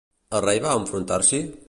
[0.37, 1.43] El rei va enfrontar-s'hi?